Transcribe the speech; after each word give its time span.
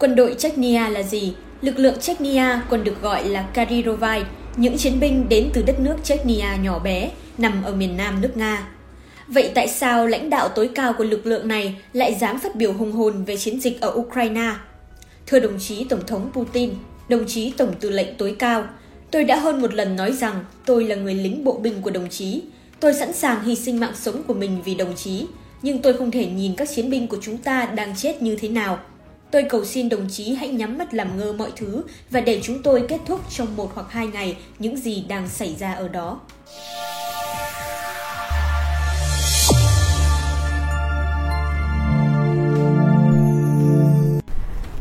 Quân 0.00 0.14
đội 0.16 0.34
Chechnya 0.38 0.88
là 0.88 1.02
gì? 1.02 1.32
Lực 1.62 1.78
lượng 1.78 1.98
Chechnya 2.00 2.62
còn 2.70 2.84
được 2.84 3.02
gọi 3.02 3.28
là 3.28 3.42
Karirovai, 3.42 4.24
những 4.56 4.78
chiến 4.78 5.00
binh 5.00 5.28
đến 5.28 5.50
từ 5.52 5.62
đất 5.62 5.80
nước 5.80 5.96
Chechnya 6.04 6.56
nhỏ 6.56 6.78
bé, 6.78 7.10
nằm 7.38 7.62
ở 7.62 7.74
miền 7.74 7.96
nam 7.96 8.20
nước 8.20 8.36
Nga. 8.36 8.68
Vậy 9.28 9.50
tại 9.54 9.68
sao 9.68 10.06
lãnh 10.06 10.30
đạo 10.30 10.48
tối 10.48 10.70
cao 10.74 10.92
của 10.92 11.04
lực 11.04 11.26
lượng 11.26 11.48
này 11.48 11.74
lại 11.92 12.14
dám 12.14 12.38
phát 12.38 12.56
biểu 12.56 12.72
hùng 12.72 12.92
hồn 12.92 13.24
về 13.24 13.36
chiến 13.36 13.60
dịch 13.60 13.80
ở 13.80 13.92
Ukraine? 13.94 14.52
Thưa 15.26 15.40
đồng 15.40 15.58
chí 15.58 15.84
Tổng 15.84 16.06
thống 16.06 16.30
Putin, 16.32 16.70
đồng 17.08 17.24
chí 17.26 17.50
Tổng 17.50 17.74
tư 17.80 17.90
lệnh 17.90 18.16
tối 18.16 18.36
cao, 18.38 18.64
tôi 19.10 19.24
đã 19.24 19.36
hơn 19.36 19.60
một 19.60 19.74
lần 19.74 19.96
nói 19.96 20.12
rằng 20.12 20.44
tôi 20.66 20.84
là 20.84 20.94
người 20.94 21.14
lính 21.14 21.44
bộ 21.44 21.52
binh 21.52 21.82
của 21.82 21.90
đồng 21.90 22.08
chí. 22.08 22.42
Tôi 22.80 22.94
sẵn 22.94 23.12
sàng 23.12 23.44
hy 23.44 23.54
sinh 23.54 23.80
mạng 23.80 23.94
sống 23.94 24.22
của 24.22 24.34
mình 24.34 24.62
vì 24.64 24.74
đồng 24.74 24.96
chí, 24.96 25.26
nhưng 25.62 25.82
tôi 25.82 25.92
không 25.92 26.10
thể 26.10 26.26
nhìn 26.26 26.54
các 26.56 26.68
chiến 26.74 26.90
binh 26.90 27.06
của 27.06 27.18
chúng 27.22 27.38
ta 27.38 27.66
đang 27.74 27.96
chết 27.96 28.22
như 28.22 28.36
thế 28.36 28.48
nào. 28.48 28.78
Tôi 29.30 29.42
cầu 29.42 29.64
xin 29.64 29.88
đồng 29.88 30.08
chí 30.08 30.34
hãy 30.34 30.48
nhắm 30.48 30.78
mắt 30.78 30.94
làm 30.94 31.18
ngơ 31.18 31.32
mọi 31.32 31.50
thứ 31.56 31.82
và 32.10 32.20
để 32.20 32.40
chúng 32.42 32.62
tôi 32.62 32.84
kết 32.88 32.98
thúc 33.06 33.20
trong 33.28 33.56
một 33.56 33.70
hoặc 33.74 33.86
hai 33.90 34.06
ngày 34.06 34.36
những 34.58 34.76
gì 34.76 35.04
đang 35.08 35.28
xảy 35.28 35.54
ra 35.58 35.72
ở 35.72 35.88
đó. 35.88 36.20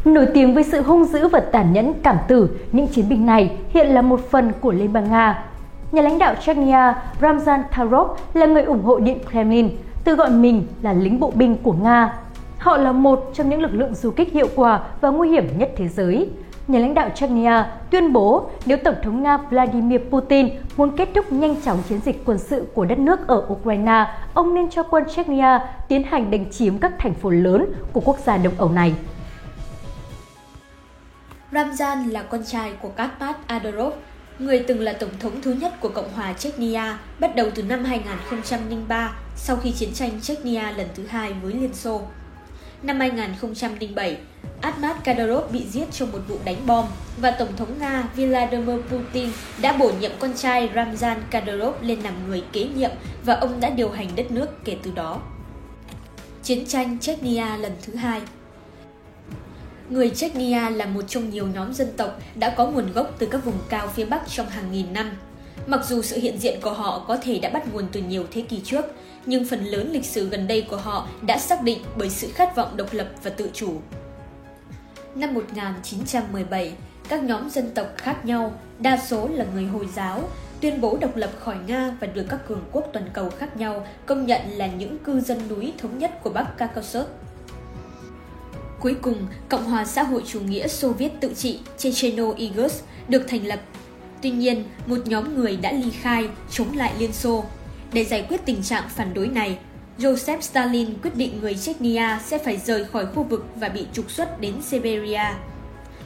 Nổi 0.06 0.28
tiếng 0.34 0.54
với 0.54 0.64
sự 0.64 0.82
hung 0.82 1.06
dữ 1.06 1.28
và 1.28 1.40
tàn 1.40 1.74
nhẫn 1.74 1.94
cảm 2.04 2.18
tử, 2.28 2.50
những 2.72 2.88
chiến 2.88 3.10
binh 3.10 3.26
này 3.26 3.52
hiện 3.70 3.88
là 3.88 4.02
một 4.02 4.20
phần 4.32 4.52
của 4.62 4.72
Liên 4.72 4.94
bang 4.94 5.10
Nga. 5.10 5.46
Nhà 5.92 6.02
lãnh 6.02 6.20
đạo 6.20 6.36
Chechnya 6.46 7.04
Ramzan 7.22 7.64
Kadyrov 7.72 8.10
là 8.34 8.46
người 8.46 8.64
ủng 8.64 8.84
hộ 8.84 9.00
Điện 9.00 9.18
Kremlin, 9.32 9.70
tự 10.04 10.16
gọi 10.16 10.30
mình 10.30 10.68
là 10.82 10.94
lính 10.94 11.20
bộ 11.20 11.32
binh 11.36 11.56
của 11.64 11.74
Nga. 11.74 12.14
Họ 12.60 12.78
là 12.78 12.92
một 12.92 13.32
trong 13.34 13.50
những 13.50 13.62
lực 13.62 13.74
lượng 13.74 13.96
du 13.96 14.12
kích 14.12 14.34
hiệu 14.34 14.48
quả 14.56 14.84
và 15.02 15.10
nguy 15.10 15.30
hiểm 15.30 15.58
nhất 15.58 15.72
thế 15.78 15.88
giới. 15.88 16.30
Nhà 16.68 16.80
lãnh 16.80 16.94
đạo 16.94 17.10
Chechnya 17.16 17.72
tuyên 17.92 18.14
bố 18.14 18.50
nếu 18.66 18.78
Tổng 18.78 18.96
thống 19.04 19.24
Nga 19.24 19.38
Vladimir 19.38 20.02
Putin 20.10 20.50
muốn 20.78 20.98
kết 20.98 21.10
thúc 21.16 21.32
nhanh 21.32 21.56
chóng 21.62 21.84
chiến 21.90 22.00
dịch 22.06 22.22
quân 22.26 22.38
sự 22.38 22.68
của 22.74 22.86
đất 22.86 23.00
nước 23.00 23.28
ở 23.28 23.46
Ukraine, 23.54 24.06
ông 24.34 24.54
nên 24.56 24.70
cho 24.70 24.84
quân 24.84 25.04
Chechnya 25.16 25.76
tiến 25.88 26.04
hành 26.04 26.32
đánh 26.32 26.52
chiếm 26.52 26.78
các 26.78 26.92
thành 27.00 27.14
phố 27.14 27.30
lớn 27.30 27.66
của 27.94 28.02
quốc 28.06 28.18
gia 28.26 28.38
Đông 28.38 28.54
Âu 28.58 28.70
này. 28.70 28.94
Ramzan 31.52 32.12
là 32.12 32.24
con 32.24 32.44
trai 32.46 32.72
của 32.82 32.90
Karpat 32.90 33.48
Adorov, 33.48 33.94
người 34.40 34.66
từng 34.68 34.80
là 34.82 34.94
tổng 34.94 35.10
thống 35.20 35.34
thứ 35.42 35.54
nhất 35.54 35.74
của 35.80 35.90
Cộng 35.90 36.14
hòa 36.16 36.34
Chechnya 36.34 37.00
bắt 37.20 37.36
đầu 37.36 37.48
từ 37.56 37.64
năm 37.64 37.84
2003 37.84 39.12
sau 39.36 39.56
khi 39.56 39.72
chiến 39.72 39.94
tranh 39.94 40.22
Chechnya 40.22 40.72
lần 40.78 40.88
thứ 40.96 41.04
hai 41.10 41.34
với 41.34 41.54
Liên 41.54 41.74
Xô. 41.74 42.02
Năm 42.84 43.00
2007, 43.00 44.18
Ahmad 44.62 44.98
Kadyrov 45.04 45.52
bị 45.52 45.66
giết 45.72 45.92
trong 45.92 46.12
một 46.12 46.20
vụ 46.28 46.38
đánh 46.46 46.58
bom 46.66 46.86
và 47.18 47.32
Tổng 47.32 47.56
thống 47.58 47.80
Nga 47.80 48.10
Vladimir 48.16 48.80
Putin 48.90 49.30
đã 49.62 49.78
bổ 49.78 49.92
nhiệm 50.00 50.12
con 50.20 50.34
trai 50.34 50.70
Ramzan 50.76 51.16
Kadyrov 51.32 51.76
lên 51.82 52.00
làm 52.00 52.14
người 52.28 52.44
kế 52.54 52.64
nhiệm 52.64 52.92
và 53.26 53.34
ông 53.34 53.60
đã 53.60 53.70
điều 53.70 53.90
hành 53.90 54.08
đất 54.16 54.32
nước 54.32 54.66
kể 54.66 54.78
từ 54.84 54.92
đó. 54.96 55.22
Chiến 56.44 56.66
tranh 56.66 57.00
Chechnya 57.00 57.58
lần 57.58 57.72
thứ 57.82 57.96
hai 57.96 58.22
Người 59.90 60.10
Chechnya 60.10 60.70
là 60.70 60.86
một 60.86 61.02
trong 61.08 61.30
nhiều 61.30 61.48
nhóm 61.48 61.74
dân 61.74 61.88
tộc 61.98 62.20
đã 62.36 62.50
có 62.50 62.68
nguồn 62.68 62.92
gốc 62.92 63.16
từ 63.20 63.28
các 63.32 63.46
vùng 63.46 63.58
cao 63.70 63.88
phía 63.88 64.06
Bắc 64.06 64.22
trong 64.28 64.50
hàng 64.50 64.72
nghìn 64.72 64.94
năm. 64.94 65.12
Mặc 65.68 65.86
dù 65.86 66.02
sự 66.02 66.20
hiện 66.20 66.40
diện 66.40 66.62
của 66.62 66.74
họ 66.74 67.06
có 67.08 67.18
thể 67.18 67.40
đã 67.40 67.50
bắt 67.50 67.74
nguồn 67.74 67.88
từ 67.92 68.02
nhiều 68.02 68.26
thế 68.32 68.42
kỷ 68.42 68.62
trước, 68.64 68.86
nhưng 69.26 69.46
phần 69.46 69.66
lớn 69.66 69.92
lịch 69.92 70.06
sử 70.06 70.30
gần 70.30 70.48
đây 70.48 70.62
của 70.62 70.78
họ 70.78 71.08
đã 71.22 71.40
xác 71.40 71.64
định 71.64 71.80
bởi 71.98 72.10
sự 72.10 72.30
khát 72.34 72.56
vọng 72.56 72.78
độc 72.78 72.94
lập 72.94 73.08
và 73.24 73.32
tự 73.32 73.50
chủ. 73.54 73.82
Năm 75.16 75.34
1917, 75.34 76.74
các 77.10 77.24
nhóm 77.24 77.50
dân 77.50 77.72
tộc 77.76 77.88
khác 77.98 78.26
nhau, 78.26 78.54
đa 78.80 78.98
số 79.08 79.28
là 79.28 79.46
người 79.54 79.66
Hồi 79.66 79.88
giáo, 79.96 80.30
tuyên 80.62 80.82
bố 80.82 80.98
độc 81.02 81.16
lập 81.16 81.32
khỏi 81.40 81.56
Nga 81.68 81.98
và 82.00 82.08
được 82.08 82.26
các 82.30 82.48
cường 82.48 82.64
quốc 82.72 82.90
toàn 82.94 83.10
cầu 83.14 83.30
khác 83.30 83.58
nhau 83.58 83.88
công 84.06 84.26
nhận 84.26 84.42
là 84.56 84.68
những 84.68 84.98
cư 85.00 85.20
dân 85.20 85.40
núi 85.50 85.74
thống 85.78 86.00
nhất 86.00 86.12
của 86.24 86.30
Bắc 86.30 86.58
Caucasus. 86.58 87.06
Cuối 88.80 88.96
cùng, 89.02 89.28
Cộng 89.50 89.64
hòa 89.64 89.86
xã 89.86 90.04
hội 90.04 90.24
chủ 90.28 90.40
nghĩa 90.40 90.68
Xô 90.68 90.90
Viết 90.90 91.12
tự 91.20 91.34
trị 91.34 91.60
Checheno-Igus 91.78 92.82
được 93.08 93.24
thành 93.28 93.46
lập. 93.46 93.60
Tuy 94.22 94.32
nhiên, 94.32 94.64
một 94.86 94.98
nhóm 95.06 95.36
người 95.36 95.58
đã 95.58 95.72
ly 95.72 95.92
khai 95.92 96.30
chống 96.52 96.78
lại 96.78 96.94
Liên 97.00 97.14
Xô. 97.14 97.46
Để 97.94 98.06
giải 98.06 98.26
quyết 98.30 98.46
tình 98.46 98.64
trạng 98.64 98.90
phản 98.90 99.14
đối 99.14 99.28
này, 99.28 99.58
Joseph 100.00 100.42
Stalin 100.42 100.94
quyết 101.02 101.16
định 101.16 101.40
người 101.42 101.56
Chechnya 101.56 102.20
sẽ 102.26 102.38
phải 102.38 102.58
rời 102.58 102.86
khỏi 102.86 103.06
khu 103.06 103.24
vực 103.24 103.46
và 103.56 103.70
bị 103.70 103.86
trục 103.94 104.12
xuất 104.12 104.42
đến 104.42 104.54
Siberia. 104.62 105.24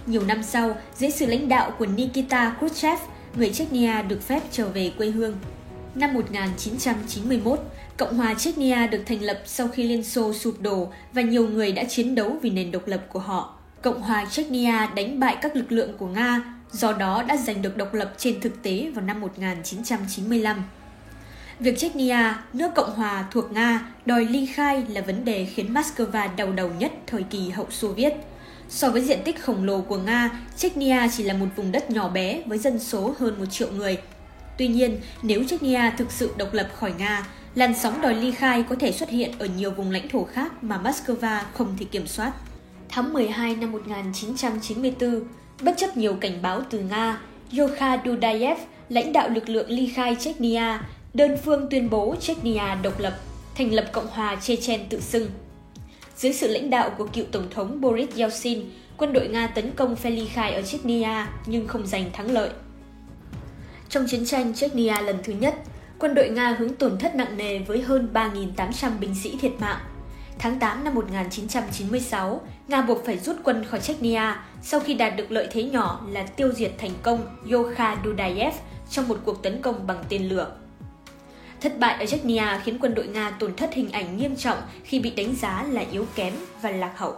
Nhiều 0.05 0.23
năm 0.23 0.43
sau, 0.43 0.75
dưới 0.97 1.11
sự 1.11 1.25
lãnh 1.25 1.49
đạo 1.49 1.71
của 1.79 1.85
Nikita 1.85 2.55
Khrushchev, 2.59 2.99
người 3.35 3.53
Chechnya 3.53 4.01
được 4.01 4.27
phép 4.27 4.41
trở 4.51 4.67
về 4.67 4.91
quê 4.97 5.09
hương. 5.09 5.35
Năm 5.95 6.13
1991, 6.13 7.59
Cộng 7.97 8.17
hòa 8.17 8.33
Chechnya 8.33 8.87
được 8.87 9.03
thành 9.05 9.21
lập 9.21 9.41
sau 9.45 9.67
khi 9.67 9.83
Liên 9.83 10.03
Xô 10.03 10.33
sụp 10.33 10.61
đổ 10.61 10.87
và 11.13 11.21
nhiều 11.21 11.47
người 11.47 11.71
đã 11.71 11.83
chiến 11.83 12.15
đấu 12.15 12.37
vì 12.41 12.49
nền 12.49 12.71
độc 12.71 12.87
lập 12.87 13.05
của 13.09 13.19
họ. 13.19 13.57
Cộng 13.81 14.01
hòa 14.01 14.25
Chechnya 14.25 14.91
đánh 14.95 15.19
bại 15.19 15.37
các 15.41 15.55
lực 15.55 15.71
lượng 15.71 15.97
của 15.97 16.07
Nga, 16.07 16.53
do 16.71 16.93
đó 16.93 17.23
đã 17.23 17.37
giành 17.37 17.61
được 17.61 17.77
độc 17.77 17.93
lập 17.93 18.13
trên 18.17 18.41
thực 18.41 18.63
tế 18.63 18.91
vào 18.95 19.05
năm 19.05 19.21
1995. 19.21 20.63
Việc 21.59 21.77
Chechnya, 21.77 22.43
nước 22.53 22.71
Cộng 22.75 22.95
hòa 22.95 23.25
thuộc 23.31 23.51
Nga, 23.51 23.85
đòi 24.05 24.25
ly 24.25 24.45
khai 24.45 24.83
là 24.89 25.01
vấn 25.01 25.25
đề 25.25 25.45
khiến 25.45 25.73
Moscow 25.73 26.35
đau 26.35 26.51
đầu 26.51 26.71
nhất 26.79 26.91
thời 27.07 27.23
kỳ 27.23 27.49
hậu 27.49 27.67
Xô 27.69 27.87
Viết. 27.87 28.13
So 28.69 28.89
với 28.89 29.01
diện 29.01 29.19
tích 29.25 29.41
khổng 29.41 29.63
lồ 29.63 29.81
của 29.81 29.97
Nga, 29.97 30.29
Chechnya 30.57 31.07
chỉ 31.17 31.23
là 31.23 31.33
một 31.33 31.45
vùng 31.55 31.71
đất 31.71 31.91
nhỏ 31.91 32.09
bé 32.09 32.41
với 32.45 32.57
dân 32.57 32.79
số 32.79 33.13
hơn 33.19 33.39
một 33.39 33.45
triệu 33.45 33.71
người. 33.71 33.97
Tuy 34.57 34.67
nhiên, 34.67 35.01
nếu 35.21 35.43
Chechnya 35.43 35.93
thực 35.97 36.11
sự 36.11 36.33
độc 36.37 36.53
lập 36.53 36.69
khỏi 36.75 36.93
Nga, 36.97 37.27
làn 37.55 37.73
sóng 37.75 38.01
đòi 38.01 38.15
ly 38.15 38.31
khai 38.31 38.63
có 38.69 38.75
thể 38.75 38.91
xuất 38.91 39.09
hiện 39.09 39.31
ở 39.39 39.45
nhiều 39.45 39.71
vùng 39.71 39.91
lãnh 39.91 40.09
thổ 40.09 40.23
khác 40.23 40.63
mà 40.63 40.81
Moscow 40.83 41.39
không 41.53 41.75
thể 41.79 41.85
kiểm 41.91 42.07
soát. 42.07 42.31
Tháng 42.89 43.13
12 43.13 43.55
năm 43.55 43.71
1994, 43.71 45.23
bất 45.61 45.73
chấp 45.77 45.97
nhiều 45.97 46.13
cảnh 46.13 46.41
báo 46.41 46.61
từ 46.69 46.79
Nga, 46.79 47.21
Yokha 47.57 47.97
Dudayev, 48.05 48.57
lãnh 48.89 49.13
đạo 49.13 49.29
lực 49.29 49.49
lượng 49.49 49.69
ly 49.69 49.87
khai 49.95 50.15
Chechnya, 50.19 50.81
đơn 51.13 51.37
phương 51.45 51.67
tuyên 51.69 51.89
bố 51.89 52.15
Chechnya 52.19 52.75
độc 52.83 52.99
lập, 52.99 53.13
thành 53.55 53.73
lập 53.73 53.85
Cộng 53.91 54.07
hòa 54.07 54.35
Chechen 54.41 54.89
tự 54.89 54.99
xưng. 54.99 55.29
Dưới 56.15 56.33
sự 56.33 56.47
lãnh 56.47 56.69
đạo 56.69 56.89
của 56.97 57.07
cựu 57.13 57.25
Tổng 57.31 57.49
thống 57.49 57.81
Boris 57.81 58.15
Yeltsin, 58.15 58.61
quân 58.97 59.13
đội 59.13 59.27
Nga 59.27 59.47
tấn 59.47 59.71
công 59.71 59.95
phe 59.95 60.09
ly 60.09 60.25
khai 60.25 60.53
ở 60.53 60.61
Chechnya 60.61 61.29
nhưng 61.45 61.67
không 61.67 61.87
giành 61.87 62.11
thắng 62.13 62.31
lợi. 62.31 62.49
Trong 63.89 64.05
chiến 64.07 64.25
tranh 64.25 64.53
Chechnya 64.53 65.01
lần 65.01 65.17
thứ 65.23 65.33
nhất, 65.33 65.55
quân 65.99 66.15
đội 66.15 66.29
Nga 66.29 66.55
hứng 66.59 66.75
tổn 66.75 66.97
thất 66.97 67.15
nặng 67.15 67.37
nề 67.37 67.59
với 67.59 67.81
hơn 67.81 68.09
3.800 68.13 68.99
binh 68.99 69.15
sĩ 69.23 69.37
thiệt 69.41 69.51
mạng. 69.59 69.79
Tháng 70.39 70.59
8 70.59 70.83
năm 70.83 70.95
1996, 70.95 72.41
Nga 72.67 72.81
buộc 72.81 73.05
phải 73.05 73.17
rút 73.17 73.35
quân 73.43 73.65
khỏi 73.65 73.79
Chechnya 73.79 74.45
sau 74.61 74.79
khi 74.79 74.93
đạt 74.93 75.15
được 75.15 75.31
lợi 75.31 75.47
thế 75.51 75.63
nhỏ 75.63 76.05
là 76.11 76.23
tiêu 76.23 76.51
diệt 76.51 76.71
thành 76.77 76.93
công 77.03 77.37
Yokha 77.51 77.97
Dudayev 78.05 78.53
trong 78.89 79.07
một 79.07 79.19
cuộc 79.25 79.43
tấn 79.43 79.61
công 79.61 79.87
bằng 79.87 80.03
tên 80.09 80.29
lửa. 80.29 80.51
Thất 81.63 81.79
bại 81.79 81.95
ở 81.99 82.05
Chechnya 82.05 82.61
khiến 82.65 82.77
quân 82.81 82.95
đội 82.95 83.07
Nga 83.07 83.29
tổn 83.29 83.55
thất 83.55 83.73
hình 83.73 83.91
ảnh 83.91 84.17
nghiêm 84.17 84.35
trọng 84.35 84.57
khi 84.83 84.99
bị 84.99 85.09
đánh 85.09 85.35
giá 85.35 85.65
là 85.71 85.83
yếu 85.91 86.05
kém 86.15 86.33
và 86.61 86.69
lạc 86.71 86.93
hậu. 86.97 87.15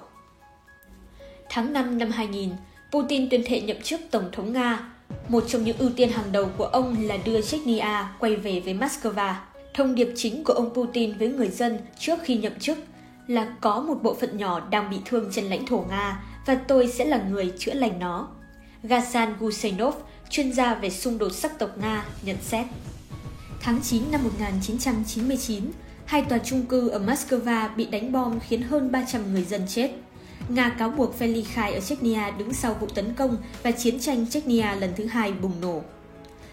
Tháng 1.50 1.74
5 1.74 1.98
năm 1.98 2.12
2000, 2.12 2.50
Putin 2.92 3.30
tuyên 3.30 3.44
thệ 3.46 3.62
nhậm 3.62 3.82
chức 3.82 4.02
Tổng 4.12 4.30
thống 4.32 4.54
Nga. 4.54 4.80
Một 5.28 5.44
trong 5.48 5.64
những 5.64 5.78
ưu 5.78 5.90
tiên 5.96 6.10
hàng 6.10 6.32
đầu 6.32 6.50
của 6.58 6.66
ông 6.66 6.96
là 7.02 7.18
đưa 7.26 7.42
Chechnya 7.42 8.16
quay 8.20 8.36
về 8.36 8.60
với 8.60 8.74
Moscow. 8.74 9.34
Thông 9.74 9.96
điệp 9.96 10.10
chính 10.16 10.44
của 10.44 10.54
ông 10.54 10.74
Putin 10.74 11.18
với 11.18 11.28
người 11.28 11.50
dân 11.50 11.78
trước 12.00 12.20
khi 12.24 12.38
nhậm 12.38 12.60
chức 12.60 12.78
là 13.28 13.48
có 13.62 13.80
một 13.80 13.96
bộ 14.04 14.14
phận 14.14 14.38
nhỏ 14.38 14.68
đang 14.70 14.90
bị 14.90 14.98
thương 15.06 15.30
trên 15.32 15.46
lãnh 15.46 15.66
thổ 15.66 15.86
Nga 15.90 16.24
và 16.46 16.56
tôi 16.56 16.88
sẽ 16.88 17.06
là 17.06 17.24
người 17.30 17.54
chữa 17.60 17.74
lành 17.74 18.00
nó. 18.00 18.28
Gasan 18.84 19.36
Gusenov, 19.40 19.96
chuyên 20.30 20.52
gia 20.52 20.74
về 20.74 20.90
xung 20.90 21.18
đột 21.18 21.32
sắc 21.32 21.60
tộc 21.60 21.70
Nga, 21.78 22.06
nhận 22.24 22.38
xét. 22.42 22.66
Tháng 23.66 23.82
9 23.82 24.12
năm 24.12 24.24
1999, 24.24 25.64
hai 26.06 26.22
tòa 26.22 26.38
trung 26.38 26.66
cư 26.66 26.90
ở 26.90 27.00
Moscow 27.00 27.76
bị 27.76 27.86
đánh 27.86 28.12
bom 28.12 28.40
khiến 28.40 28.62
hơn 28.62 28.92
300 28.92 29.34
người 29.34 29.44
dân 29.44 29.62
chết. 29.68 29.92
Nga 30.50 30.70
cáo 30.70 30.90
buộc 30.90 31.20
phe 31.20 31.28
ly 31.28 31.44
khai 31.44 31.74
ở 31.74 31.80
Chechnya 31.80 32.32
đứng 32.38 32.54
sau 32.54 32.74
vụ 32.74 32.88
tấn 32.88 33.14
công 33.14 33.38
và 33.64 33.72
chiến 33.72 34.00
tranh 34.00 34.30
Chechnya 34.30 34.76
lần 34.76 34.94
thứ 34.98 35.06
hai 35.06 35.32
bùng 35.32 35.62
nổ. 35.62 35.82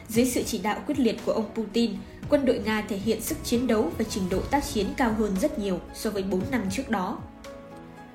Dưới 0.09 0.27
sự 0.27 0.43
chỉ 0.43 0.59
đạo 0.59 0.83
quyết 0.87 0.99
liệt 0.99 1.17
của 1.25 1.33
ông 1.33 1.51
Putin, 1.55 1.91
quân 2.29 2.45
đội 2.45 2.59
Nga 2.65 2.85
thể 2.89 2.97
hiện 2.97 3.21
sức 3.21 3.39
chiến 3.45 3.67
đấu 3.67 3.91
và 3.99 4.05
trình 4.11 4.29
độ 4.31 4.41
tác 4.41 4.65
chiến 4.65 4.87
cao 4.97 5.15
hơn 5.19 5.37
rất 5.41 5.59
nhiều 5.59 5.81
so 5.95 6.11
với 6.11 6.23
4 6.23 6.41
năm 6.51 6.63
trước 6.71 6.91
đó. 6.91 7.19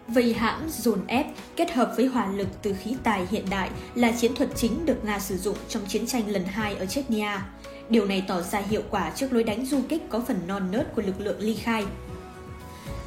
Vây 0.07 0.33
hãm, 0.33 0.69
dồn 0.69 0.99
ép 1.07 1.25
kết 1.55 1.71
hợp 1.71 1.93
với 1.95 2.05
hỏa 2.05 2.31
lực 2.31 2.47
từ 2.61 2.75
khí 2.83 2.95
tài 3.03 3.25
hiện 3.31 3.45
đại 3.49 3.69
là 3.95 4.11
chiến 4.11 4.35
thuật 4.35 4.49
chính 4.55 4.85
được 4.85 5.05
Nga 5.05 5.19
sử 5.19 5.37
dụng 5.37 5.57
trong 5.69 5.85
chiến 5.87 6.07
tranh 6.07 6.29
lần 6.29 6.43
hai 6.43 6.75
ở 6.75 6.85
Chechnya. 6.85 7.45
Điều 7.89 8.05
này 8.05 8.25
tỏ 8.27 8.41
ra 8.41 8.59
hiệu 8.59 8.81
quả 8.89 9.11
trước 9.15 9.33
lối 9.33 9.43
đánh 9.43 9.65
du 9.65 9.81
kích 9.89 10.01
có 10.09 10.21
phần 10.27 10.39
non 10.47 10.71
nớt 10.71 10.95
của 10.95 11.01
lực 11.01 11.19
lượng 11.19 11.39
ly 11.39 11.53
khai. 11.53 11.85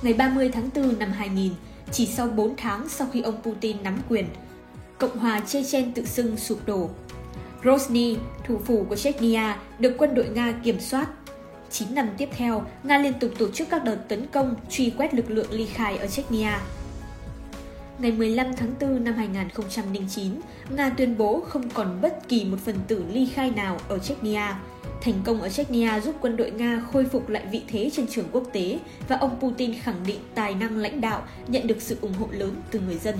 Ngày 0.02 0.14
30 0.14 0.50
tháng 0.52 0.68
4 0.74 0.98
năm 0.98 1.12
2000, 1.12 1.52
chỉ 1.92 2.06
sau 2.06 2.28
4 2.28 2.56
tháng 2.56 2.88
sau 2.88 3.08
khi 3.12 3.22
ông 3.22 3.42
Putin 3.42 3.82
nắm 3.82 3.98
quyền. 4.08 4.26
Cộng 4.98 5.18
hòa 5.18 5.40
Chechen 5.40 5.92
tự 5.92 6.04
xưng 6.04 6.36
sụp 6.36 6.66
đổ. 6.66 6.90
Grozny, 7.62 8.16
thủ 8.46 8.58
phủ 8.66 8.86
của 8.88 8.96
Chechnya, 8.96 9.58
được 9.78 9.94
quân 9.98 10.14
đội 10.14 10.28
Nga 10.28 10.52
kiểm 10.64 10.80
soát. 10.80 11.08
9 11.70 11.94
năm 11.94 12.08
tiếp 12.18 12.28
theo, 12.36 12.64
Nga 12.82 12.98
liên 12.98 13.12
tục 13.20 13.30
tổ 13.38 13.50
chức 13.50 13.68
các 13.70 13.84
đợt 13.84 13.98
tấn 14.08 14.26
công, 14.26 14.54
truy 14.70 14.90
quét 14.90 15.14
lực 15.14 15.30
lượng 15.30 15.50
ly 15.50 15.66
khai 15.66 15.98
ở 15.98 16.06
Chechnya. 16.06 16.60
Ngày 18.00 18.12
15 18.12 18.52
tháng 18.56 18.74
4 18.80 19.04
năm 19.04 19.14
2009, 19.14 20.32
Nga 20.70 20.90
tuyên 20.90 21.18
bố 21.18 21.40
không 21.40 21.70
còn 21.70 21.98
bất 22.02 22.28
kỳ 22.28 22.44
một 22.44 22.56
phần 22.64 22.76
tử 22.88 23.04
ly 23.12 23.26
khai 23.34 23.50
nào 23.50 23.78
ở 23.88 23.98
Chechnya. 23.98 24.60
Thành 25.02 25.14
công 25.24 25.42
ở 25.42 25.48
Chechnya 25.48 26.00
giúp 26.00 26.14
quân 26.20 26.36
đội 26.36 26.50
Nga 26.50 26.82
khôi 26.92 27.04
phục 27.04 27.28
lại 27.28 27.46
vị 27.50 27.62
thế 27.68 27.90
trên 27.92 28.06
trường 28.06 28.28
quốc 28.32 28.44
tế 28.52 28.78
và 29.08 29.16
ông 29.16 29.40
Putin 29.40 29.74
khẳng 29.80 30.06
định 30.06 30.18
tài 30.34 30.54
năng 30.54 30.76
lãnh 30.76 31.00
đạo, 31.00 31.22
nhận 31.48 31.66
được 31.66 31.82
sự 31.82 31.96
ủng 32.00 32.12
hộ 32.12 32.28
lớn 32.30 32.54
từ 32.70 32.80
người 32.80 32.98
dân. 32.98 33.14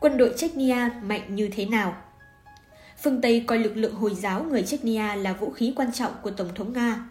Quân 0.00 0.16
đội 0.16 0.32
Chechnya 0.36 0.90
mạnh 1.02 1.34
như 1.34 1.48
thế 1.48 1.64
nào? 1.64 1.96
Phương 3.02 3.20
Tây 3.20 3.44
coi 3.46 3.58
lực 3.58 3.76
lượng 3.76 3.94
Hồi 3.94 4.14
giáo 4.14 4.44
người 4.44 4.62
Chechnya 4.62 5.14
là 5.14 5.32
vũ 5.32 5.50
khí 5.50 5.72
quan 5.76 5.92
trọng 5.92 6.12
của 6.22 6.30
Tổng 6.30 6.54
thống 6.54 6.72
Nga. 6.72 7.08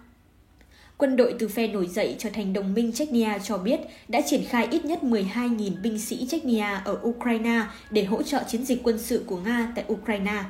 Quân 0.98 1.16
đội 1.16 1.36
từ 1.40 1.48
phe 1.48 1.68
nổi 1.68 1.88
dậy 1.88 2.16
trở 2.20 2.30
thành 2.30 2.54
đồng 2.54 2.74
minh 2.74 2.94
Chechnya 2.94 3.38
cho 3.44 3.58
biết 3.58 3.80
đã 4.08 4.22
triển 4.22 4.44
khai 4.50 4.68
ít 4.72 4.86
nhất 4.86 5.00
12.000 5.02 5.82
binh 5.82 6.00
sĩ 6.00 6.28
Chechnya 6.28 6.82
ở 6.86 7.00
Ukraine 7.04 7.62
để 7.90 8.04
hỗ 8.04 8.24
trợ 8.24 8.44
chiến 8.48 8.66
dịch 8.66 8.80
quân 8.84 9.00
sự 9.00 9.24
của 9.28 9.38
Nga 9.38 9.72
tại 9.76 9.86
Ukraine. 9.94 10.44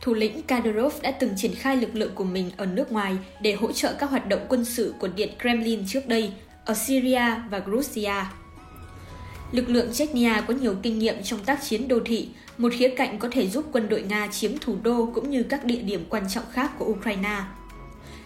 Thủ 0.00 0.14
lĩnh 0.14 0.42
Kadyrov 0.42 1.02
đã 1.02 1.10
từng 1.10 1.30
triển 1.36 1.54
khai 1.54 1.76
lực 1.76 1.94
lượng 1.94 2.12
của 2.14 2.24
mình 2.24 2.50
ở 2.56 2.66
nước 2.66 2.92
ngoài 2.92 3.16
để 3.42 3.52
hỗ 3.52 3.72
trợ 3.72 3.94
các 3.98 4.10
hoạt 4.10 4.28
động 4.28 4.46
quân 4.48 4.64
sự 4.64 4.94
của 4.98 5.08
Điện 5.08 5.30
Kremlin 5.40 5.84
trước 5.86 6.08
đây 6.08 6.32
ở 6.64 6.74
Syria 6.74 7.34
và 7.50 7.62
Georgia. 7.66 8.32
Lực 9.52 9.68
lượng 9.68 9.92
Chechnya 9.92 10.40
có 10.40 10.54
nhiều 10.54 10.74
kinh 10.82 10.98
nghiệm 10.98 11.22
trong 11.22 11.44
tác 11.44 11.62
chiến 11.62 11.88
đô 11.88 12.00
thị, 12.04 12.28
một 12.58 12.72
khía 12.72 12.88
cạnh 12.96 13.18
có 13.18 13.28
thể 13.32 13.48
giúp 13.48 13.64
quân 13.72 13.88
đội 13.88 14.02
Nga 14.02 14.26
chiếm 14.26 14.58
thủ 14.58 14.76
đô 14.82 15.10
cũng 15.14 15.30
như 15.30 15.42
các 15.42 15.64
địa 15.64 15.80
điểm 15.80 16.04
quan 16.08 16.24
trọng 16.28 16.44
khác 16.52 16.70
của 16.78 16.84
Ukraine. 16.84 17.40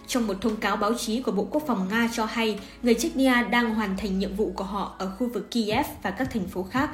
Trong 0.07 0.27
một 0.27 0.41
thông 0.41 0.55
cáo 0.55 0.77
báo 0.77 0.93
chí 0.93 1.21
của 1.21 1.31
Bộ 1.31 1.47
Quốc 1.51 1.63
phòng 1.67 1.87
Nga 1.89 2.09
cho 2.13 2.25
hay, 2.25 2.59
người 2.83 2.93
Chechnya 2.93 3.43
đang 3.51 3.75
hoàn 3.75 3.97
thành 3.97 4.19
nhiệm 4.19 4.35
vụ 4.35 4.51
của 4.55 4.63
họ 4.63 4.95
ở 4.97 5.11
khu 5.19 5.29
vực 5.33 5.51
Kiev 5.51 5.85
và 6.03 6.11
các 6.11 6.27
thành 6.31 6.47
phố 6.47 6.63
khác. 6.63 6.89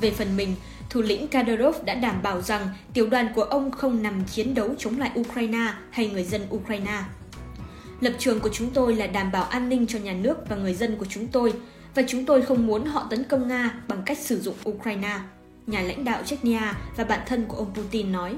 Về 0.00 0.10
phần 0.10 0.36
mình, 0.36 0.54
thủ 0.90 1.02
lĩnh 1.02 1.28
Kadyrov 1.28 1.76
đã 1.84 1.94
đảm 1.94 2.22
bảo 2.22 2.40
rằng 2.40 2.68
tiểu 2.94 3.06
đoàn 3.06 3.28
của 3.34 3.42
ông 3.42 3.70
không 3.70 4.02
nằm 4.02 4.24
chiến 4.24 4.54
đấu 4.54 4.74
chống 4.78 4.98
lại 4.98 5.10
Ukraine 5.20 5.72
hay 5.90 6.08
người 6.08 6.24
dân 6.24 6.46
Ukraine. 6.54 7.02
Lập 8.00 8.12
trường 8.18 8.40
của 8.40 8.50
chúng 8.52 8.70
tôi 8.70 8.96
là 8.96 9.06
đảm 9.06 9.32
bảo 9.32 9.44
an 9.44 9.68
ninh 9.68 9.86
cho 9.86 9.98
nhà 9.98 10.12
nước 10.12 10.48
và 10.48 10.56
người 10.56 10.74
dân 10.74 10.96
của 10.96 11.06
chúng 11.08 11.26
tôi, 11.26 11.52
và 11.94 12.02
chúng 12.08 12.26
tôi 12.26 12.42
không 12.42 12.66
muốn 12.66 12.86
họ 12.86 13.06
tấn 13.10 13.24
công 13.24 13.48
Nga 13.48 13.74
bằng 13.88 14.02
cách 14.06 14.18
sử 14.18 14.40
dụng 14.40 14.54
Ukraine, 14.68 15.18
nhà 15.66 15.80
lãnh 15.80 16.04
đạo 16.04 16.22
Chechnya 16.26 16.74
và 16.96 17.04
bạn 17.04 17.20
thân 17.26 17.44
của 17.48 17.56
ông 17.56 17.74
Putin 17.74 18.12
nói. 18.12 18.36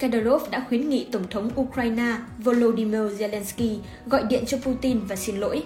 Kadyrov 0.00 0.50
đã 0.50 0.64
khuyến 0.68 0.88
nghị 0.88 1.06
Tổng 1.12 1.24
thống 1.30 1.50
Ukraine 1.60 2.16
Volodymyr 2.38 3.22
Zelensky 3.22 3.78
gọi 4.06 4.24
điện 4.28 4.44
cho 4.46 4.58
Putin 4.58 5.00
và 5.00 5.16
xin 5.16 5.36
lỗi. 5.36 5.62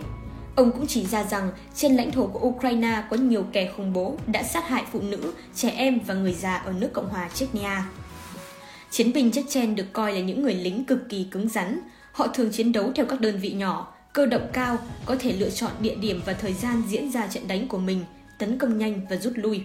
Ông 0.57 0.73
cũng 0.73 0.87
chỉ 0.87 1.07
ra 1.07 1.25
rằng 1.25 1.51
trên 1.75 1.97
lãnh 1.97 2.13
thổ 2.13 2.27
của 2.27 2.49
Ukraine 2.49 3.03
có 3.11 3.17
nhiều 3.17 3.45
kẻ 3.53 3.73
khủng 3.77 3.93
bố 3.93 4.17
đã 4.27 4.43
sát 4.43 4.69
hại 4.69 4.85
phụ 4.93 5.01
nữ, 5.01 5.33
trẻ 5.55 5.71
em 5.71 5.99
và 6.07 6.15
người 6.15 6.33
già 6.33 6.57
ở 6.57 6.73
nước 6.73 6.89
Cộng 6.93 7.09
hòa 7.09 7.29
Chechnya. 7.35 7.87
Chiến 8.91 9.13
binh 9.13 9.31
Chechen 9.31 9.77
được 9.77 9.87
coi 9.93 10.13
là 10.13 10.21
những 10.21 10.43
người 10.43 10.55
lính 10.55 10.85
cực 10.85 11.09
kỳ 11.09 11.27
cứng 11.31 11.49
rắn. 11.49 11.81
Họ 12.13 12.27
thường 12.27 12.51
chiến 12.53 12.73
đấu 12.73 12.93
theo 12.95 13.07
các 13.07 13.21
đơn 13.21 13.39
vị 13.39 13.53
nhỏ, 13.53 13.95
cơ 14.13 14.27
động 14.27 14.49
cao, 14.53 14.79
có 15.07 15.17
thể 15.19 15.33
lựa 15.33 15.51
chọn 15.51 15.73
địa 15.81 15.95
điểm 15.95 16.21
và 16.27 16.33
thời 16.33 16.53
gian 16.53 16.83
diễn 16.89 17.11
ra 17.11 17.27
trận 17.27 17.49
đánh 17.49 17.69
của 17.69 17.79
mình, 17.79 18.05
tấn 18.39 18.59
công 18.59 18.79
nhanh 18.79 19.01
và 19.11 19.17
rút 19.17 19.33
lui. 19.37 19.63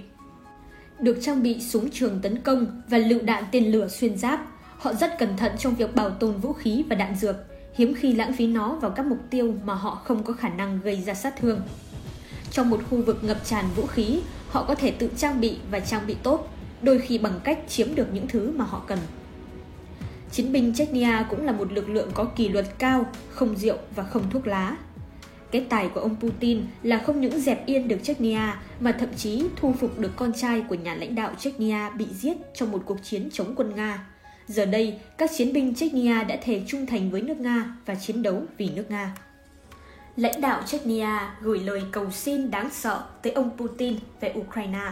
Được 1.00 1.18
trang 1.22 1.44
bị 1.44 1.62
súng 1.62 1.90
trường 1.90 2.20
tấn 2.22 2.42
công 2.42 2.82
và 2.90 2.98
lựu 2.98 3.22
đạn 3.22 3.44
tên 3.52 3.72
lửa 3.72 3.88
xuyên 3.88 4.18
giáp, 4.18 4.59
họ 4.80 4.94
rất 4.94 5.20
cẩn 5.20 5.38
thận 5.38 5.52
trong 5.60 5.76
việc 5.76 5.96
bảo 5.96 6.10
tồn 6.10 6.38
vũ 6.38 6.54
khí 6.54 6.84
và 6.90 6.96
đạn 6.96 7.16
dược, 7.16 7.36
hiếm 7.74 7.96
khi 7.96 8.14
lãng 8.14 8.34
phí 8.34 8.48
nó 8.48 8.76
vào 8.76 8.92
các 8.92 9.06
mục 9.06 9.20
tiêu 9.30 9.56
mà 9.64 9.74
họ 9.74 9.96
không 9.96 10.24
có 10.24 10.34
khả 10.34 10.50
năng 10.50 10.82
gây 10.82 11.02
ra 11.02 11.14
sát 11.14 11.34
thương. 11.40 11.62
Trong 12.52 12.70
một 12.70 12.80
khu 12.90 13.02
vực 13.02 13.24
ngập 13.24 13.46
tràn 13.46 13.66
vũ 13.76 13.86
khí, 13.86 14.20
họ 14.50 14.64
có 14.64 14.76
thể 14.76 14.92
tự 14.92 15.10
trang 15.18 15.42
bị 15.42 15.58
và 15.72 15.80
trang 15.80 16.08
bị 16.08 16.16
tốt, 16.24 16.48
đôi 16.82 17.00
khi 17.00 17.18
bằng 17.18 17.40
cách 17.44 17.60
chiếm 17.68 17.96
được 17.96 18.08
những 18.14 18.28
thứ 18.28 18.52
mà 18.56 18.66
họ 18.66 18.82
cần. 18.88 19.00
Chiến 20.32 20.52
binh 20.52 20.74
Chechnya 20.74 21.28
cũng 21.30 21.46
là 21.46 21.52
một 21.52 21.72
lực 21.72 21.90
lượng 21.90 22.12
có 22.14 22.24
kỷ 22.24 22.50
luật 22.50 22.66
cao, 22.80 23.06
không 23.30 23.56
rượu 23.56 23.78
và 23.96 24.04
không 24.04 24.30
thuốc 24.30 24.48
lá. 24.48 24.78
Cái 25.52 25.66
tài 25.70 25.90
của 25.90 26.02
ông 26.02 26.16
Putin 26.20 26.62
là 26.84 27.04
không 27.06 27.22
những 27.22 27.42
dẹp 27.42 27.66
yên 27.66 27.88
được 27.88 28.04
Chechnya 28.04 28.62
mà 28.80 28.92
thậm 28.92 29.10
chí 29.18 29.44
thu 29.56 29.74
phục 29.80 30.00
được 30.00 30.12
con 30.16 30.34
trai 30.34 30.64
của 30.70 30.76
nhà 30.76 30.96
lãnh 30.96 31.16
đạo 31.16 31.32
Chechnya 31.40 31.90
bị 31.90 32.06
giết 32.14 32.38
trong 32.56 32.72
một 32.72 32.82
cuộc 32.86 33.04
chiến 33.04 33.30
chống 33.34 33.54
quân 33.56 33.76
Nga. 33.76 34.06
Giờ 34.50 34.66
đây, 34.66 35.00
các 35.18 35.32
chiến 35.38 35.54
binh 35.54 35.76
Chechnya 35.76 36.24
đã 36.24 36.38
thề 36.44 36.62
trung 36.68 36.86
thành 36.86 37.12
với 37.12 37.22
nước 37.22 37.40
Nga 37.40 37.76
và 37.86 37.96
chiến 37.96 38.24
đấu 38.24 38.44
vì 38.58 38.70
nước 38.70 38.86
Nga. 38.90 39.16
Lãnh 40.16 40.42
đạo 40.42 40.62
Chechnya 40.66 41.36
gửi 41.42 41.60
lời 41.60 41.84
cầu 41.92 42.12
xin 42.12 42.52
đáng 42.52 42.70
sợ 42.72 43.04
tới 43.22 43.34
ông 43.34 43.58
Putin 43.58 43.96
về 44.22 44.34
Ukraine. 44.38 44.92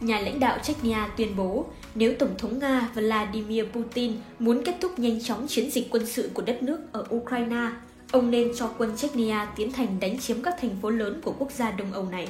Nhà 0.00 0.20
lãnh 0.20 0.40
đạo 0.40 0.58
Chechnya 0.62 1.08
tuyên 1.16 1.36
bố 1.36 1.66
nếu 1.94 2.14
Tổng 2.18 2.34
thống 2.38 2.58
Nga 2.58 2.88
Vladimir 2.94 3.64
Putin 3.72 4.12
muốn 4.38 4.62
kết 4.64 4.74
thúc 4.80 4.98
nhanh 4.98 5.22
chóng 5.22 5.46
chiến 5.48 5.70
dịch 5.70 5.88
quân 5.90 6.06
sự 6.06 6.30
của 6.34 6.42
đất 6.42 6.62
nước 6.62 6.78
ở 6.92 7.04
Ukraine, 7.14 7.70
ông 8.12 8.30
nên 8.30 8.52
cho 8.56 8.70
quân 8.78 8.96
Chechnya 8.96 9.52
tiến 9.56 9.72
hành 9.72 10.00
đánh 10.00 10.18
chiếm 10.18 10.42
các 10.42 10.54
thành 10.60 10.76
phố 10.82 10.90
lớn 10.90 11.20
của 11.24 11.34
quốc 11.38 11.52
gia 11.52 11.70
Đông 11.70 11.92
Âu 11.92 12.04
này. 12.04 12.28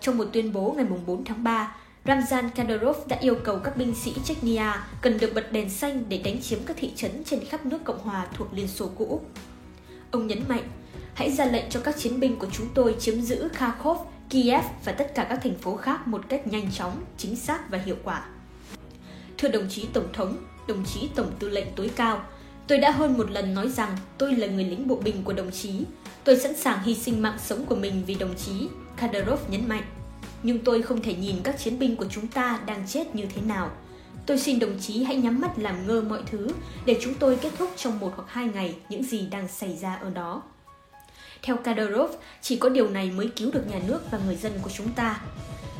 Trong 0.00 0.18
một 0.18 0.26
tuyên 0.32 0.52
bố 0.52 0.74
ngày 0.76 0.86
4 1.06 1.24
tháng 1.24 1.44
3, 1.44 1.76
Ramzan 2.04 2.50
Kadyrov 2.50 2.96
đã 3.08 3.18
yêu 3.20 3.34
cầu 3.44 3.58
các 3.64 3.76
binh 3.76 3.94
sĩ 3.94 4.14
Chechnya 4.24 4.86
cần 5.00 5.18
được 5.18 5.34
bật 5.34 5.52
đèn 5.52 5.70
xanh 5.70 6.04
để 6.08 6.18
đánh 6.18 6.40
chiếm 6.42 6.58
các 6.66 6.76
thị 6.80 6.92
trấn 6.96 7.24
trên 7.24 7.44
khắp 7.44 7.66
nước 7.66 7.84
Cộng 7.84 7.98
hòa 7.98 8.26
thuộc 8.36 8.54
Liên 8.54 8.68
Xô 8.68 8.90
cũ. 8.96 9.20
Ông 10.10 10.26
nhấn 10.26 10.42
mạnh, 10.48 10.68
hãy 11.14 11.32
ra 11.32 11.44
lệnh 11.44 11.70
cho 11.70 11.80
các 11.80 11.96
chiến 11.98 12.20
binh 12.20 12.36
của 12.36 12.46
chúng 12.52 12.66
tôi 12.74 12.96
chiếm 12.98 13.20
giữ 13.20 13.48
Kharkov, 13.48 13.98
Kiev 14.30 14.64
và 14.84 14.92
tất 14.92 15.14
cả 15.14 15.26
các 15.28 15.38
thành 15.42 15.54
phố 15.54 15.76
khác 15.76 16.08
một 16.08 16.28
cách 16.28 16.46
nhanh 16.46 16.72
chóng, 16.72 17.04
chính 17.18 17.36
xác 17.36 17.70
và 17.70 17.78
hiệu 17.78 17.96
quả. 18.04 18.26
Thưa 19.38 19.48
đồng 19.48 19.68
chí 19.68 19.86
Tổng 19.92 20.12
thống, 20.12 20.36
đồng 20.68 20.84
chí 20.84 21.08
Tổng 21.14 21.30
tư 21.38 21.48
lệnh 21.48 21.66
tối 21.76 21.90
cao, 21.96 22.24
tôi 22.68 22.78
đã 22.78 22.90
hơn 22.90 23.18
một 23.18 23.30
lần 23.30 23.54
nói 23.54 23.68
rằng 23.68 23.96
tôi 24.18 24.34
là 24.34 24.46
người 24.46 24.64
lính 24.64 24.88
bộ 24.88 24.96
binh 24.96 25.22
của 25.24 25.32
đồng 25.32 25.50
chí. 25.50 25.84
Tôi 26.24 26.40
sẵn 26.40 26.56
sàng 26.56 26.82
hy 26.82 26.94
sinh 26.94 27.22
mạng 27.22 27.38
sống 27.44 27.66
của 27.66 27.76
mình 27.76 28.02
vì 28.06 28.14
đồng 28.14 28.34
chí, 28.34 28.68
Kadyrov 28.96 29.40
nhấn 29.50 29.68
mạnh. 29.68 29.84
Nhưng 30.42 30.58
tôi 30.58 30.82
không 30.82 31.02
thể 31.02 31.14
nhìn 31.14 31.36
các 31.42 31.58
chiến 31.58 31.78
binh 31.78 31.96
của 31.96 32.06
chúng 32.10 32.26
ta 32.26 32.60
đang 32.66 32.86
chết 32.86 33.14
như 33.14 33.26
thế 33.34 33.42
nào. 33.42 33.70
Tôi 34.26 34.38
xin 34.38 34.58
đồng 34.58 34.78
chí 34.80 35.04
hãy 35.04 35.16
nhắm 35.16 35.40
mắt 35.40 35.58
làm 35.58 35.86
ngơ 35.86 36.00
mọi 36.00 36.20
thứ 36.26 36.48
để 36.84 36.98
chúng 37.02 37.14
tôi 37.14 37.36
kết 37.36 37.50
thúc 37.58 37.70
trong 37.76 37.98
một 37.98 38.12
hoặc 38.16 38.24
hai 38.28 38.48
ngày 38.54 38.74
những 38.88 39.02
gì 39.02 39.26
đang 39.30 39.48
xảy 39.48 39.76
ra 39.76 39.94
ở 39.94 40.10
đó. 40.10 40.42
Theo 41.42 41.56
Kadyrov, 41.56 42.10
chỉ 42.40 42.56
có 42.56 42.68
điều 42.68 42.90
này 42.90 43.10
mới 43.10 43.30
cứu 43.36 43.50
được 43.52 43.70
nhà 43.70 43.80
nước 43.88 44.00
và 44.10 44.18
người 44.26 44.36
dân 44.36 44.52
của 44.62 44.70
chúng 44.70 44.92
ta. 44.92 45.20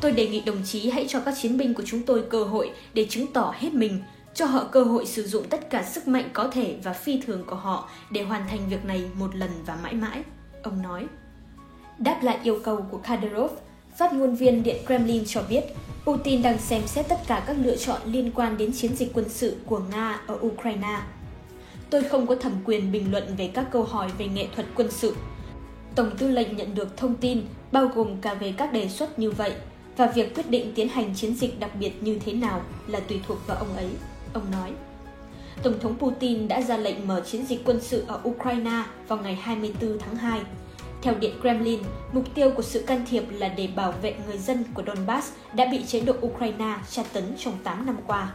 Tôi 0.01 0.11
đề 0.11 0.27
nghị 0.27 0.41
đồng 0.41 0.63
chí 0.65 0.89
hãy 0.89 1.05
cho 1.09 1.19
các 1.19 1.35
chiến 1.41 1.57
binh 1.57 1.73
của 1.73 1.83
chúng 1.85 2.03
tôi 2.03 2.23
cơ 2.29 2.43
hội 2.43 2.71
để 2.93 3.07
chứng 3.09 3.33
tỏ 3.33 3.53
hết 3.57 3.73
mình, 3.73 3.99
cho 4.33 4.45
họ 4.45 4.63
cơ 4.71 4.83
hội 4.83 5.05
sử 5.05 5.27
dụng 5.27 5.49
tất 5.49 5.69
cả 5.69 5.83
sức 5.83 6.07
mạnh 6.07 6.29
có 6.33 6.47
thể 6.47 6.77
và 6.83 6.93
phi 6.93 7.21
thường 7.21 7.43
của 7.45 7.55
họ 7.55 7.89
để 8.11 8.23
hoàn 8.23 8.47
thành 8.47 8.69
việc 8.69 8.85
này 8.85 9.03
một 9.13 9.35
lần 9.35 9.49
và 9.65 9.77
mãi 9.83 9.93
mãi, 9.93 10.23
ông 10.63 10.81
nói. 10.81 11.07
Đáp 11.97 12.19
lại 12.23 12.39
yêu 12.43 12.59
cầu 12.63 12.85
của 12.91 12.97
Kadyrov, 12.97 13.51
phát 13.97 14.13
ngôn 14.13 14.35
viên 14.35 14.63
Điện 14.63 14.77
Kremlin 14.85 15.23
cho 15.25 15.41
biết 15.49 15.63
Putin 16.05 16.41
đang 16.41 16.57
xem 16.57 16.87
xét 16.87 17.07
tất 17.07 17.17
cả 17.27 17.43
các 17.47 17.55
lựa 17.59 17.75
chọn 17.75 18.01
liên 18.05 18.31
quan 18.35 18.57
đến 18.57 18.73
chiến 18.73 18.95
dịch 18.95 19.11
quân 19.13 19.29
sự 19.29 19.57
của 19.65 19.81
Nga 19.91 20.19
ở 20.27 20.37
Ukraine. 20.41 20.99
Tôi 21.89 22.03
không 22.03 22.27
có 22.27 22.35
thẩm 22.35 22.53
quyền 22.65 22.91
bình 22.91 23.11
luận 23.11 23.23
về 23.37 23.51
các 23.53 23.65
câu 23.71 23.83
hỏi 23.83 24.09
về 24.17 24.27
nghệ 24.27 24.47
thuật 24.55 24.67
quân 24.75 24.91
sự. 24.91 25.15
Tổng 25.95 26.11
tư 26.17 26.27
lệnh 26.27 26.57
nhận 26.57 26.75
được 26.75 26.97
thông 26.97 27.15
tin 27.15 27.41
bao 27.71 27.87
gồm 27.87 28.17
cả 28.21 28.33
về 28.33 28.53
các 28.57 28.73
đề 28.73 28.89
xuất 28.89 29.19
như 29.19 29.31
vậy 29.31 29.53
và 29.97 30.07
việc 30.07 30.35
quyết 30.35 30.49
định 30.49 30.71
tiến 30.75 30.89
hành 30.89 31.15
chiến 31.15 31.35
dịch 31.35 31.59
đặc 31.59 31.71
biệt 31.79 32.03
như 32.03 32.19
thế 32.25 32.33
nào 32.33 32.61
là 32.87 32.99
tùy 32.99 33.19
thuộc 33.27 33.37
vào 33.47 33.57
ông 33.57 33.75
ấy, 33.75 33.89
ông 34.33 34.51
nói. 34.51 34.71
Tổng 35.63 35.79
thống 35.79 35.99
Putin 35.99 36.47
đã 36.47 36.61
ra 36.61 36.77
lệnh 36.77 37.07
mở 37.07 37.21
chiến 37.21 37.45
dịch 37.45 37.61
quân 37.65 37.79
sự 37.81 38.03
ở 38.07 38.19
Ukraine 38.29 38.83
vào 39.07 39.19
ngày 39.19 39.35
24 39.35 39.99
tháng 39.99 40.15
2. 40.15 40.41
Theo 41.03 41.15
Điện 41.19 41.33
Kremlin, 41.41 41.79
mục 42.13 42.23
tiêu 42.35 42.51
của 42.55 42.61
sự 42.61 42.83
can 42.87 43.05
thiệp 43.09 43.23
là 43.29 43.47
để 43.47 43.67
bảo 43.75 43.91
vệ 43.91 44.15
người 44.27 44.37
dân 44.37 44.63
của 44.73 44.83
Donbass 44.87 45.31
đã 45.55 45.65
bị 45.71 45.83
chế 45.85 46.01
độ 46.01 46.13
Ukraine 46.21 46.75
tra 46.89 47.03
tấn 47.13 47.23
trong 47.37 47.53
8 47.63 47.85
năm 47.85 47.97
qua. 48.07 48.31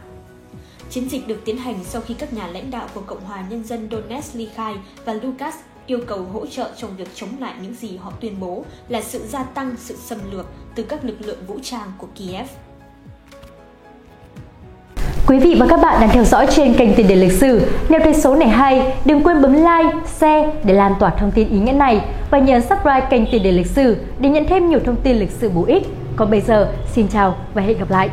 Chiến 0.89 1.09
dịch 1.09 1.27
được 1.27 1.41
tiến 1.45 1.57
hành 1.57 1.83
sau 1.83 2.01
khi 2.01 2.13
các 2.13 2.33
nhà 2.33 2.47
lãnh 2.47 2.71
đạo 2.71 2.87
của 2.93 3.01
Cộng 3.01 3.21
hòa 3.23 3.45
Nhân 3.49 3.63
dân 3.63 3.87
Donetsk 3.91 4.35
ly 4.35 4.49
khai 4.55 4.75
và 5.05 5.13
Lukas 5.13 5.55
yêu 5.87 5.99
cầu 6.07 6.23
hỗ 6.23 6.45
trợ 6.45 6.71
trong 6.77 6.97
việc 6.97 7.07
chống 7.15 7.29
lại 7.39 7.55
những 7.61 7.73
gì 7.73 7.97
họ 7.97 8.13
tuyên 8.21 8.39
bố 8.39 8.65
là 8.89 9.01
sự 9.01 9.19
gia 9.27 9.43
tăng 9.43 9.75
sự 9.77 9.95
xâm 9.95 10.19
lược 10.31 10.45
từ 10.75 10.83
các 10.83 11.05
lực 11.05 11.21
lượng 11.21 11.45
vũ 11.47 11.59
trang 11.63 11.91
của 11.97 12.07
Kiev. 12.15 12.49
Quý 15.29 15.39
vị 15.39 15.55
và 15.59 15.67
các 15.69 15.79
bạn 15.81 16.01
đang 16.01 16.09
theo 16.09 16.23
dõi 16.23 16.47
trên 16.49 16.73
kênh 16.73 16.93
Tiền 16.93 17.07
đề 17.07 17.15
lịch 17.15 17.31
sử. 17.31 17.61
Nếu 17.89 17.99
thấy 18.03 18.13
số 18.13 18.35
này 18.35 18.49
hay, 18.49 18.93
đừng 19.05 19.23
quên 19.23 19.41
bấm 19.41 19.53
like, 19.53 19.95
share 20.05 20.49
để 20.63 20.73
lan 20.73 20.95
tỏa 20.99 21.09
thông 21.09 21.31
tin 21.31 21.49
ý 21.49 21.59
nghĩa 21.59 21.71
này 21.71 22.01
và 22.29 22.39
nhấn 22.39 22.61
subscribe 22.61 23.07
kênh 23.09 23.25
Tiền 23.31 23.43
đề 23.43 23.51
lịch 23.51 23.67
sử 23.67 23.97
để 24.19 24.29
nhận 24.29 24.45
thêm 24.45 24.69
nhiều 24.69 24.79
thông 24.85 24.95
tin 24.95 25.17
lịch 25.17 25.31
sử 25.31 25.49
bổ 25.49 25.65
ích. 25.65 25.83
Còn 26.15 26.31
bây 26.31 26.41
giờ, 26.41 26.71
xin 26.93 27.07
chào 27.07 27.35
và 27.53 27.61
hẹn 27.61 27.77
gặp 27.77 27.91
lại. 27.91 28.09